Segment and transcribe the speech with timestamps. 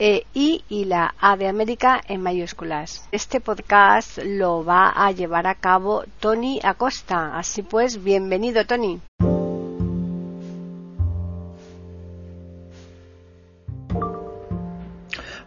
[0.00, 3.06] e I y la A de América en mayúsculas.
[3.12, 7.38] Este podcast lo va a llevar a cabo Tony Acosta.
[7.38, 8.98] Así pues, bienvenido Tony.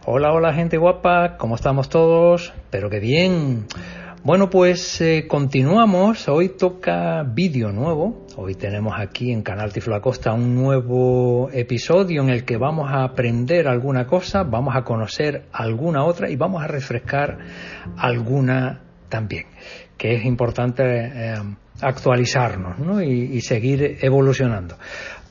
[0.06, 2.52] Hola, hola gente guapa, ¿cómo estamos todos?
[2.70, 3.66] Pero que bien.
[4.22, 6.28] Bueno, pues eh, continuamos.
[6.28, 8.23] Hoy toca vídeo nuevo.
[8.36, 13.68] Hoy tenemos aquí en Canal Tiflacosta un nuevo episodio en el que vamos a aprender
[13.68, 17.38] alguna cosa, vamos a conocer alguna otra y vamos a refrescar
[17.96, 19.46] alguna también.
[19.96, 21.34] Que es importante eh,
[21.80, 23.02] actualizarnos ¿no?
[23.02, 24.76] y, seguir evolucionando.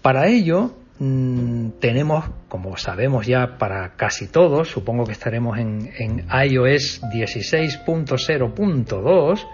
[0.01, 5.89] Para ello, Mm, tenemos, como sabemos ya para casi todos, supongo que estaremos en,
[6.29, 9.47] iOS 16.0.2,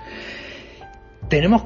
[1.29, 1.63] tenemos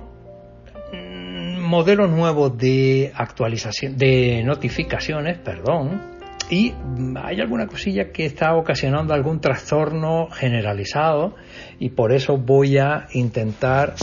[1.74, 6.04] modelos nuevos de actualización, de notificaciones, perdón,
[6.52, 6.72] y
[7.16, 11.34] hay alguna cosilla que está ocasionando algún trastorno generalizado
[11.80, 13.96] y por eso voy a intentar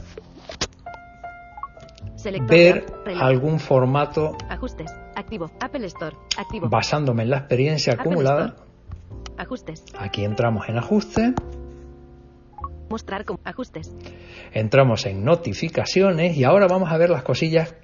[2.48, 2.86] ver
[3.20, 4.90] algún formato ajustes.
[5.14, 5.48] Activo.
[5.60, 6.16] Apple Store.
[6.36, 6.68] Activo.
[6.68, 8.56] basándome en la experiencia acumulada.
[9.38, 9.84] Ajustes.
[9.96, 11.34] Aquí entramos en ajuste
[12.90, 13.90] mostrar con ajustes
[14.52, 17.74] entramos en notificaciones y ahora vamos a ver las cosillas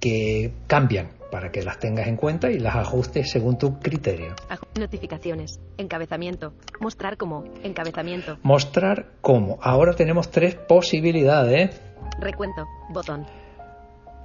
[0.00, 4.34] que cambian para que las tengas en cuenta y las ajustes según tu criterio.
[4.78, 8.38] Notificaciones, encabezamiento, mostrar como, encabezamiento.
[8.42, 9.58] Mostrar como.
[9.60, 11.80] Ahora tenemos tres posibilidades.
[12.20, 13.26] Recuento, botón.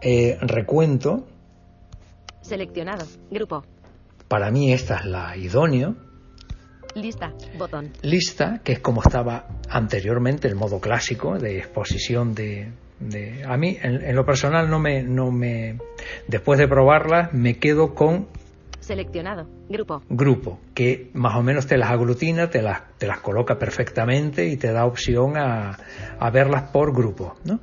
[0.02, 1.26] Eh, recuento.
[2.42, 3.06] Seleccionado.
[3.32, 3.64] Grupo.
[4.28, 5.96] Para mí esta es la idónea.
[6.96, 7.34] Lista.
[7.58, 7.92] Botón.
[8.02, 12.72] Lista, que es como estaba anteriormente el modo clásico de exposición de...
[13.46, 15.78] a mí, en, lo personal, no me, no me...
[16.28, 18.28] Después de probarla, me quedo con
[18.80, 19.48] Seleccionado.
[19.70, 20.02] Grupo.
[20.10, 24.58] Grupo, que más o menos te las aglutina, te las, te las coloca perfectamente y
[24.58, 25.78] te da opción a,
[26.20, 27.36] a verlas por grupo.
[27.44, 27.60] ¿no?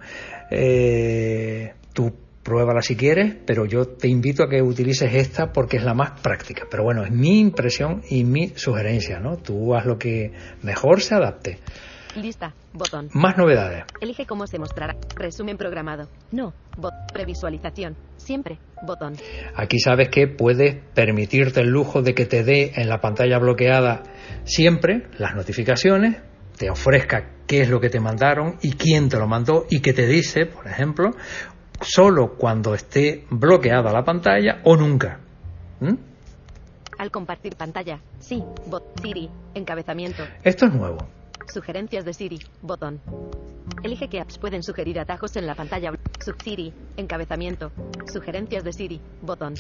[0.51, 2.13] Eh, tú
[2.47, 6.21] pruébala si quieres, pero yo te invito a que utilices esta porque es la más
[6.21, 6.65] práctica.
[6.71, 9.37] Pero bueno, es mi impresión y mi sugerencia, ¿no?
[9.37, 10.31] Tú haz lo que
[10.63, 11.59] mejor se adapte.
[12.15, 13.09] Lista, botón.
[13.15, 13.85] Más novedades.
[14.01, 14.95] Elige cómo se mostrará.
[15.17, 16.09] Resumen programado.
[16.31, 16.95] No, bot.
[17.13, 17.97] Previsualización.
[18.17, 19.15] Siempre, botón.
[19.57, 24.05] Aquí sabes que puedes permitirte el lujo de que te dé en la pantalla bloqueada
[24.45, 26.17] siempre las notificaciones,
[26.57, 29.93] te ofrezca qué es lo que te mandaron y quién te lo mandó y que
[29.93, 31.11] te dice, por ejemplo,
[31.81, 35.21] solo cuando esté bloqueada la pantalla o nunca.
[35.81, 35.95] ¿Mm?
[36.99, 40.23] Al compartir pantalla, sí, bot, Siri, encabezamiento.
[40.43, 40.99] Esto es nuevo.
[41.53, 43.01] Sugerencias de Siri, botón.
[43.83, 45.93] Elige qué apps pueden sugerir atajos en la pantalla.
[46.25, 47.71] Sub Siri, encabezamiento.
[48.13, 49.55] Sugerencias de Siri, botón.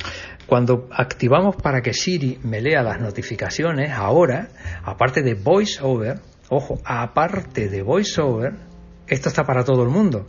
[0.47, 4.49] Cuando activamos para que Siri me lea las notificaciones, ahora,
[4.83, 8.55] aparte de VoiceOver, ojo, aparte de VoiceOver,
[9.07, 10.27] esto está para todo el mundo.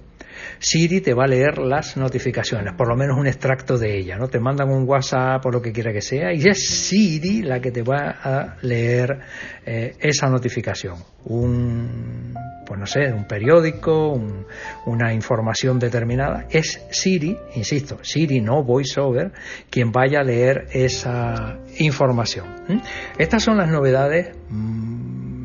[0.60, 4.28] Siri te va a leer las notificaciones, por lo menos un extracto de ella, ¿no?
[4.28, 7.72] Te mandan un WhatsApp o lo que quiera que sea y es Siri la que
[7.72, 9.20] te va a leer
[9.66, 10.96] eh, esa notificación.
[11.26, 12.34] Un,
[12.66, 14.20] pues no sé, un periódico,
[14.86, 16.46] una información determinada.
[16.50, 19.32] Es Siri, insisto, Siri no VoiceOver,
[19.70, 22.48] quien vaya a leer esa información.
[23.18, 24.36] Estas son las novedades.
[24.50, 25.37] Mm,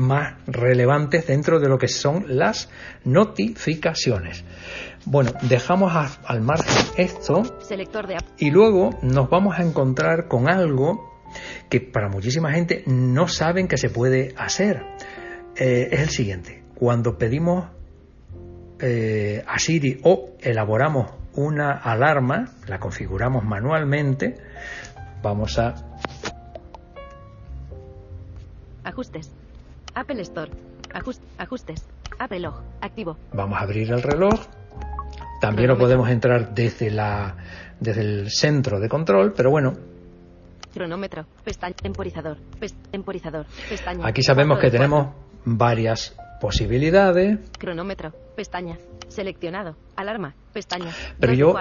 [0.00, 2.70] más relevantes dentro de lo que son las
[3.04, 4.44] notificaciones.
[5.04, 5.92] Bueno, dejamos
[6.24, 7.42] al margen esto
[8.38, 11.20] y luego nos vamos a encontrar con algo
[11.68, 14.82] que para muchísima gente no saben que se puede hacer.
[15.56, 17.66] Eh, es el siguiente, cuando pedimos
[18.80, 24.36] eh, a Siri o elaboramos una alarma, la configuramos manualmente,
[25.22, 25.74] vamos a...
[28.82, 29.39] Ajustes.
[30.00, 30.50] Apple Store.
[31.38, 31.84] ajustes.
[32.18, 32.54] Apple Log.
[32.80, 33.16] Activo.
[33.32, 34.34] Vamos a abrir el reloj.
[35.40, 37.36] También lo podemos entrar desde, la,
[37.78, 39.74] desde el centro de control, pero bueno.
[40.72, 41.26] Cronómetro.
[41.44, 41.74] Pestaña.
[41.74, 42.36] Temporizador.
[42.58, 43.46] Pes- temporizador.
[43.68, 44.06] Pestaña.
[44.06, 45.08] Aquí sabemos que tenemos
[45.44, 47.38] varias posibilidades.
[47.58, 48.12] Cronómetro.
[48.36, 48.78] Pestaña.
[49.08, 49.76] Seleccionado.
[49.96, 50.34] Alarma.
[50.52, 50.92] Pestaña.
[51.18, 51.54] pero yo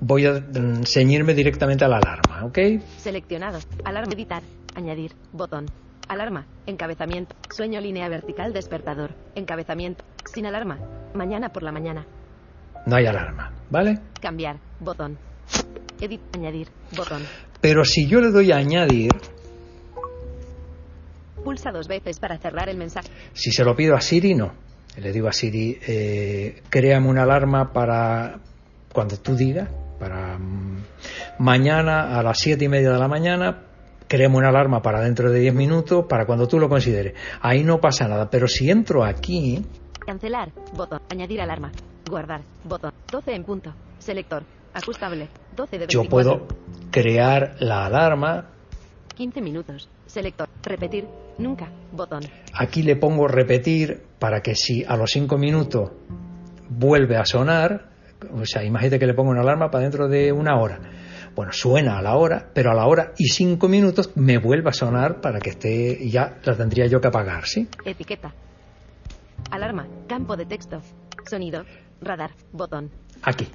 [0.00, 0.42] voy a
[0.84, 2.58] ceñirme directamente a la alarma, ¿ok?
[2.98, 3.58] Seleccionado.
[3.84, 4.12] Alarma.
[4.12, 4.42] Editar.
[4.74, 5.12] Añadir.
[5.32, 5.66] Botón.
[6.10, 6.44] Alarma.
[6.66, 7.36] Encabezamiento.
[7.56, 9.14] Sueño línea vertical despertador.
[9.36, 10.04] Encabezamiento.
[10.34, 10.76] Sin alarma.
[11.14, 12.04] Mañana por la mañana.
[12.84, 14.00] No hay alarma, ¿vale?
[14.20, 14.56] Cambiar.
[14.80, 15.16] Botón.
[16.00, 16.20] Edit.
[16.34, 16.66] Añadir.
[16.96, 17.22] Botón.
[17.60, 19.12] Pero si yo le doy a añadir,
[21.44, 23.08] Pulsa dos veces para cerrar el mensaje.
[23.32, 24.52] si se lo pido a Siri, no.
[24.96, 28.40] Le digo a Siri, eh, créame una alarma para
[28.92, 29.68] cuando tú digas,
[30.00, 30.82] para mm,
[31.38, 33.69] mañana a las siete y media de la mañana,
[34.10, 37.14] créame una alarma para dentro de 10 minutos, para cuando tú lo consideres.
[37.40, 39.64] Ahí no pasa nada, pero si entro aquí,
[40.04, 40.50] Cancelar.
[40.74, 41.00] Botón.
[41.08, 41.70] Añadir alarma.
[42.08, 42.40] Guardar.
[42.64, 42.92] Botón.
[43.12, 43.72] 12 en punto.
[44.00, 44.42] Selector.
[44.74, 45.28] Ajustable.
[45.54, 46.02] 12 de 24.
[46.02, 46.48] yo puedo
[46.90, 48.48] crear la alarma,
[49.14, 49.88] 15 minutos.
[50.06, 50.48] Selector.
[50.64, 51.06] Repetir.
[51.38, 51.70] Nunca.
[51.92, 52.24] Botón.
[52.54, 55.92] Aquí le pongo repetir para que si a los 5 minutos
[56.68, 57.90] vuelve a sonar,
[58.32, 60.80] o sea, imagínate que le pongo una alarma para dentro de una hora.
[61.34, 64.72] Bueno, suena a la hora, pero a la hora y 5 minutos me vuelve a
[64.72, 67.68] sonar para que esté, ya la tendría yo que apagar, ¿sí?
[67.84, 68.32] Etiqueta.
[69.50, 69.86] Alarma.
[70.08, 70.80] Campo de texto.
[71.28, 71.64] Sonido.
[72.00, 72.30] Radar.
[72.52, 72.90] Botón.
[73.22, 73.48] Aquí.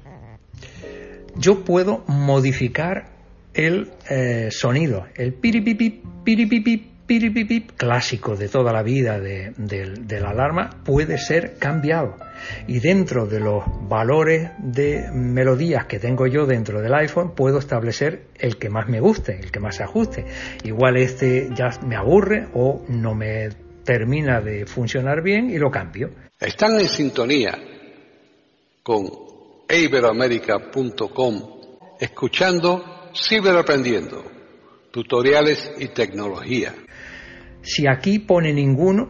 [1.38, 3.10] Yo puedo modificar
[3.54, 9.54] el eh, sonido, el piripipip, piripipip, piripipip clásico de toda la vida de,
[10.20, 12.18] la alarma puede ser cambiado.
[12.68, 18.28] Y dentro de los valores de melodías que tengo yo dentro del iPhone, puedo establecer
[18.36, 20.26] el que más me guste, el que más se ajuste.
[20.64, 23.50] Igual este ya me aburre o no me
[23.84, 26.12] termina de funcionar bien y lo cambio.
[26.40, 27.58] Están en sintonía
[28.84, 29.10] con
[29.70, 31.56] iberoamerica.com
[32.00, 32.84] escuchando
[33.16, 34.26] Ciberaprendiendo,
[34.92, 36.76] tutoriales y tecnología.
[37.66, 39.10] Si aquí pone ninguno,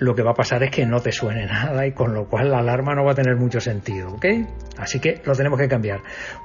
[0.00, 2.50] lo que va a pasar es que no te suene nada y con lo cual
[2.50, 4.26] la alarma no va a tener mucho sentido, ¿ok?
[4.78, 6.00] Así que lo tenemos que cambiar.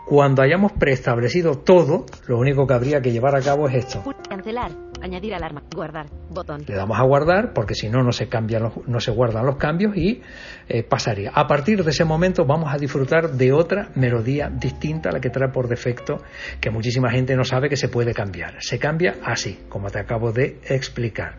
[0.05, 4.03] Cuando hayamos preestablecido todo, lo único que habría que llevar a cabo es esto.
[4.29, 4.71] Cancelar.
[5.01, 5.61] Añadir alarma.
[5.73, 6.07] Guardar.
[6.29, 6.63] Botón.
[6.67, 9.55] Le damos a guardar porque si no no se cambian los- no se guardan los
[9.57, 10.21] cambios y
[10.67, 11.31] eh, pasaría.
[11.33, 15.29] A partir de ese momento vamos a disfrutar de otra melodía distinta a la que
[15.29, 16.21] trae por defecto
[16.59, 18.55] que muchísima gente no sabe que se puede cambiar.
[18.61, 21.35] Se cambia así, como te acabo de explicar.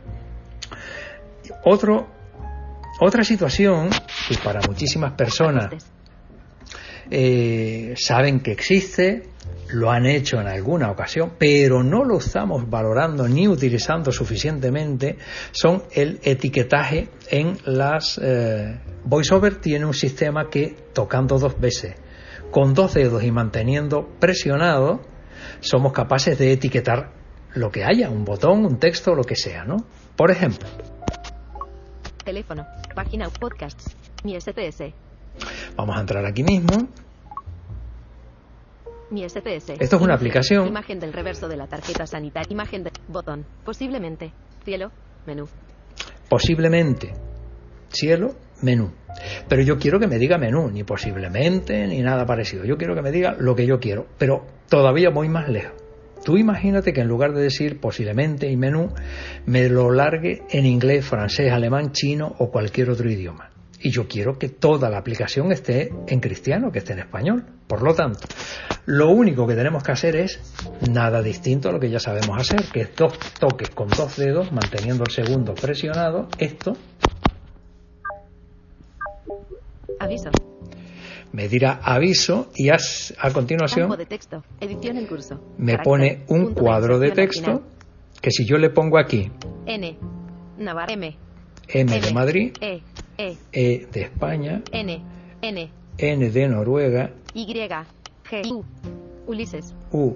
[1.64, 2.08] Otro,
[3.00, 3.88] otra situación
[4.28, 5.70] que para muchísimas personas
[7.10, 9.31] eh, saben que existe,
[9.69, 15.19] lo han hecho en alguna ocasión, pero no lo estamos valorando ni utilizando suficientemente,
[15.50, 18.19] son el etiquetaje en las...
[18.22, 21.94] Eh, VoiceOver tiene un sistema que tocando dos veces,
[22.50, 25.00] con dos dedos y manteniendo presionado,
[25.60, 27.12] somos capaces de etiquetar
[27.54, 29.76] lo que haya, un botón, un texto, lo que sea, ¿no?
[30.16, 30.69] Por ejemplo,
[32.26, 32.67] Teléfono.
[32.93, 33.31] Página.
[33.31, 33.96] Podcasts.
[34.25, 34.93] Mi STS.
[35.76, 36.88] vamos a entrar aquí mismo,
[39.11, 39.70] Mi STS.
[39.78, 40.67] Esto es una aplicación.
[40.67, 42.52] Imagen del reverso de la tarjeta sanitaria.
[42.52, 42.90] Imagen de.
[43.06, 43.46] Botón.
[43.64, 44.32] Posiblemente.
[44.64, 44.90] Cielo.
[45.25, 45.46] Menú.
[46.28, 47.12] posiblemente
[47.88, 48.93] cielo, menú.
[49.49, 52.65] Pero yo quiero que me diga menú, ni posiblemente, ni nada parecido.
[52.65, 55.85] Yo quiero que me diga lo que yo quiero, pero todavía voy más lejos.
[56.27, 58.93] Tú imagínate que en lugar de decir posiblemente y menú,
[59.47, 63.51] me lo largue en inglés, francés, alemán, chino o cualquier otro idioma.
[63.81, 67.45] Y yo quiero que toda la aplicación esté en cristiano, que esté en español.
[67.69, 68.27] Por lo tanto,
[68.87, 70.41] lo único que tenemos que hacer es
[70.91, 74.51] nada distinto a lo que ya sabemos hacer, que es dos toques con dos dedos,
[74.51, 76.77] manteniendo el segundo presionado, esto
[80.01, 80.31] Aviso.
[81.36, 84.43] Me dirá aviso y as- a continuación Campo de texto.
[84.58, 85.38] Edición en curso.
[85.58, 87.62] me pone un cuadro de texto
[88.22, 89.31] que si yo le pongo aquí.
[89.66, 89.98] N.
[90.56, 90.94] Navarra.
[90.94, 91.14] M.
[91.69, 92.81] M de Madrid, E.
[93.19, 93.36] E.
[93.52, 95.02] E de España, N.
[95.43, 95.70] N.
[95.98, 97.46] N de Noruega, Y.
[97.52, 98.50] G.
[98.50, 98.64] U.
[99.26, 99.74] Ulises.
[99.93, 100.14] U,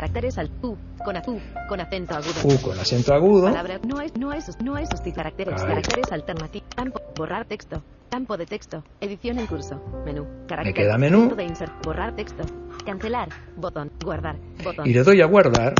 [0.00, 0.76] Caracteres al U.
[1.02, 1.40] Con a U.
[1.70, 2.34] Con acento agudo.
[2.44, 6.68] U con acento agudo, Palabra no es no es no es susti- caracteres caracteres alternativos
[6.76, 11.34] campo borrar texto campo de texto edición en curso menú carácter queda menú.
[11.34, 12.44] de insert borrar texto
[12.84, 15.72] cancelar botón guardar botón y le doy a guardar,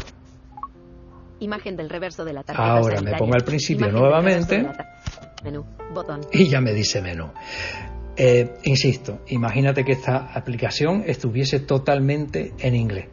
[1.40, 3.18] imagen del reverso de la tarjeta Ahora me sanitaria.
[3.18, 4.66] pongo al principio Imagen nuevamente.
[5.44, 7.28] menú botón y ya me dice menú.
[8.16, 13.08] Eh, insisto, imagínate que esta aplicación estuviese totalmente en inglés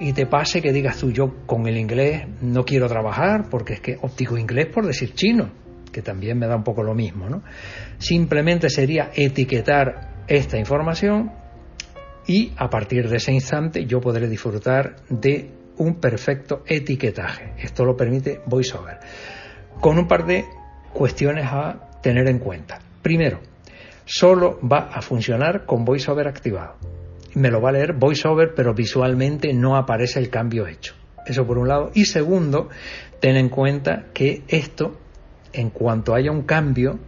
[0.00, 3.80] y te pase que digas tú, yo con el inglés no quiero trabajar porque es
[3.80, 5.50] que óptico inglés por decir chino,
[5.92, 7.42] que también me da un poco lo mismo, ¿no?
[7.98, 11.32] Simplemente sería etiquetar esta información
[12.26, 17.52] y a partir de ese instante yo podré disfrutar de un perfecto etiquetaje.
[17.58, 18.98] Esto lo permite VoiceOver.
[19.80, 20.44] Con un par de
[20.92, 22.78] cuestiones a tener en cuenta.
[23.02, 23.40] Primero,
[24.04, 26.76] solo va a funcionar con VoiceOver activado.
[27.34, 30.94] Me lo va a leer VoiceOver, pero visualmente no aparece el cambio hecho.
[31.26, 31.90] Eso por un lado.
[31.94, 32.68] Y segundo,
[33.20, 34.98] ten en cuenta que esto,
[35.52, 36.98] en cuanto haya un cambio,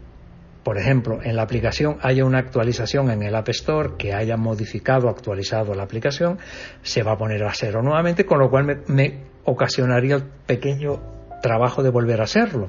[0.64, 5.09] por ejemplo, en la aplicación haya una actualización en el App Store que haya modificado,
[5.09, 6.38] actualizado la aplicación,
[6.83, 11.00] se va a poner a cero nuevamente, con lo cual me, me ocasionaría el pequeño
[11.40, 12.68] trabajo de volver a hacerlo.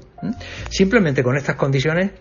[0.70, 2.12] Simplemente con estas condiciones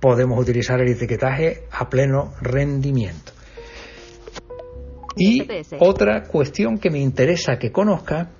[0.00, 3.32] podemos utilizar el etiquetaje a pleno rendimiento.
[5.18, 5.46] Y
[5.78, 8.30] otra cuestión que me interesa que conozca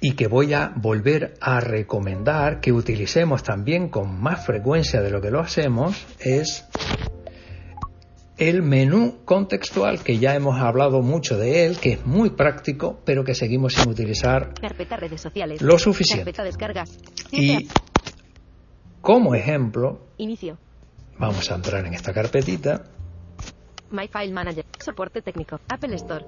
[0.00, 5.20] y que voy a volver a recomendar que utilicemos también con más frecuencia de lo
[5.20, 6.64] que lo hacemos es
[8.38, 13.24] el menú contextual, que ya hemos hablado mucho de él, que es muy práctico, pero
[13.24, 16.32] que seguimos sin utilizar redes sociales, lo suficiente.
[17.32, 17.68] Y
[19.00, 20.58] como ejemplo, inicio.
[21.18, 22.84] Vamos a entrar en esta carpetita.
[23.90, 26.24] My File Manager, soporte técnico, Apple Store.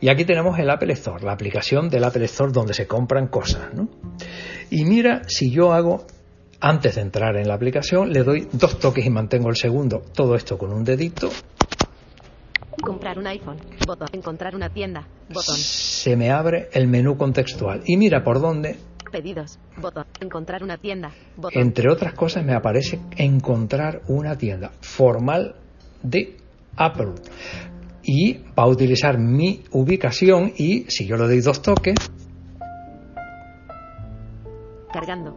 [0.00, 3.72] Y aquí tenemos el Apple Store, la aplicación del Apple Store donde se compran cosas.
[3.74, 3.88] ¿no?
[4.70, 6.06] Y mira, si yo hago
[6.60, 10.02] antes de entrar en la aplicación, le doy dos toques y mantengo el segundo.
[10.14, 11.30] Todo esto con un dedito.
[12.82, 13.58] Comprar un iPhone.
[13.86, 14.08] Botón.
[14.12, 15.06] Encontrar una tienda.
[15.28, 15.56] Botón.
[15.56, 17.82] Se me abre el menú contextual.
[17.86, 18.76] Y mira por dónde.
[19.10, 19.58] Pedidos.
[19.80, 20.04] Botón.
[20.20, 21.12] Encontrar una tienda.
[21.36, 21.60] Botón.
[21.60, 25.56] Entre otras cosas me aparece encontrar una tienda formal
[26.02, 26.36] de
[26.76, 27.14] Apple.
[28.02, 31.96] Y va a utilizar mi ubicación y si yo le doy dos toques.
[34.92, 35.36] Cargando.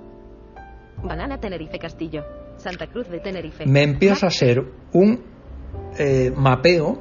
[1.04, 2.24] Banana Tenerife Castillo.
[2.58, 3.66] Santa Cruz de Tenerife.
[3.66, 5.20] Me empieza a hacer un
[5.98, 7.00] eh, mapeo,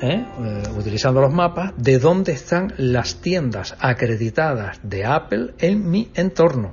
[0.00, 6.10] eh, eh, utilizando los mapas, de dónde están las tiendas acreditadas de Apple en mi
[6.14, 6.70] entorno.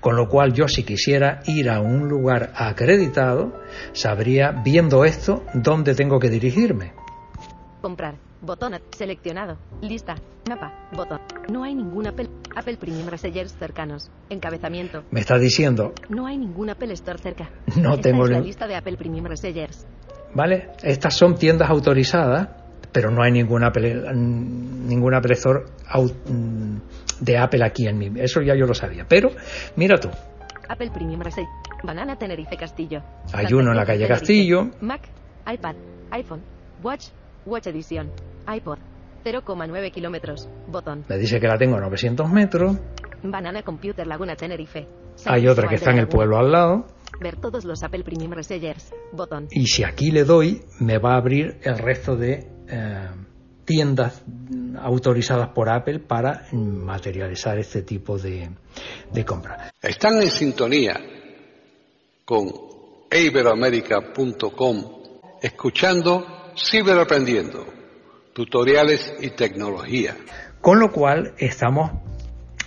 [0.00, 3.60] Con lo cual yo si quisiera ir a un lugar acreditado,
[3.92, 6.92] sabría, viendo esto, dónde tengo que dirigirme.
[7.80, 8.16] Comprar.
[8.40, 9.58] Botón seleccionado.
[9.82, 10.14] Lista.
[10.48, 10.72] Mapa.
[10.94, 11.20] Botón.
[11.50, 14.10] No hay ningún Apple, Apple Premium Resellers cercanos.
[14.30, 15.02] Encabezamiento.
[15.10, 15.92] Me está diciendo.
[16.08, 17.50] No hay ningún Apple Store cerca.
[17.76, 19.86] No Esta tengo es la lista de Apple Premium Resellers.
[20.34, 20.70] ¿Vale?
[20.82, 22.48] Estas son tiendas autorizadas,
[22.92, 26.76] pero no hay ningún Apple, ningún au- mm,
[27.20, 28.10] de Apple aquí en mí.
[28.16, 29.04] Eso ya yo lo sabía.
[29.08, 29.30] Pero,
[29.76, 30.08] mira tú,
[30.68, 31.50] Apple Premium Resellers.
[31.82, 33.02] Banana Tenerife Castillo.
[33.32, 34.06] Hay uno en la calle.
[34.06, 34.70] Castillo.
[34.80, 35.08] Mac,
[35.50, 35.74] iPad,
[36.10, 36.42] iPhone,
[36.82, 37.06] Watch,
[37.46, 38.10] Watch Edition,
[38.52, 38.78] iPod.
[39.24, 40.48] 0,9 kilómetros.
[40.68, 41.04] Botón.
[41.08, 42.78] me dice que la tengo a 900 metros.
[43.22, 44.86] Banana Computer Laguna Tenerife.
[45.26, 46.86] Hay otra que está en el pueblo al lado.
[47.20, 48.94] Ver todos los Apple Premium Resellers.
[49.12, 49.48] Botón.
[49.50, 53.08] Y si aquí le doy, me va a abrir el resto de eh,
[53.64, 54.22] tiendas
[54.80, 58.48] autorizadas por Apple para materializar este tipo de,
[59.12, 59.72] de compra.
[59.82, 60.98] Están en sintonía
[62.24, 62.50] con
[63.10, 64.98] iberoamerica.com
[65.42, 67.66] escuchando Ciberaprendiendo,
[68.32, 70.16] tutoriales y tecnología.
[70.60, 71.92] Con lo cual estamos,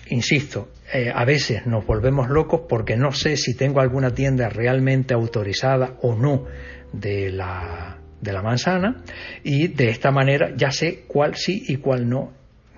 [0.10, 5.13] insisto, eh, a veces nos volvemos locos porque no sé si tengo alguna tienda realmente
[5.13, 6.46] autorizada o no
[6.93, 9.04] de la, de la manzana
[9.44, 12.32] y de esta manera ya sé cuál sí y cuál no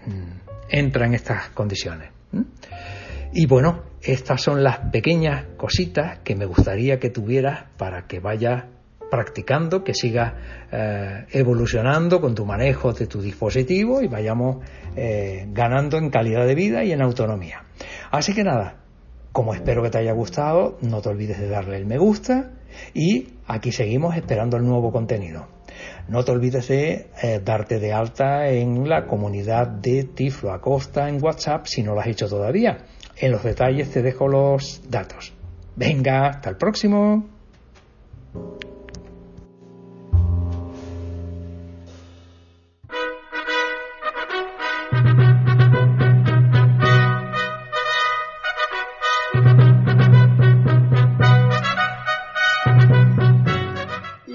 [0.05, 2.09] mm, entra en estas condiciones.
[3.33, 8.65] Y bueno, estas son las pequeñas cositas que me gustaría que tuvieras para que vayas
[9.09, 10.33] practicando, que sigas
[10.71, 16.55] eh, evolucionando con tu manejo de tu dispositivo y vayamos eh, ganando en calidad de
[16.55, 17.63] vida y en autonomía.
[18.09, 18.82] Así que nada,
[19.33, 22.51] como espero que te haya gustado, no te olvides de darle el me gusta
[22.93, 25.47] y aquí seguimos esperando el nuevo contenido.
[26.07, 31.21] No te olvides de eh, darte de alta en la comunidad de Tiflo Acosta en
[31.21, 32.85] WhatsApp si no lo has hecho todavía.
[33.17, 35.33] En los detalles te dejo los datos.
[35.75, 37.25] Venga, hasta el próximo.